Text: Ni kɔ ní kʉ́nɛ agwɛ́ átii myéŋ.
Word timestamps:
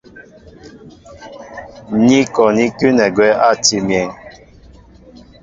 Ni 2.05 2.19
kɔ 2.33 2.43
ní 2.55 2.65
kʉ́nɛ 2.77 3.03
agwɛ́ 3.09 3.29
átii 3.47 3.85
myéŋ. 3.87 4.09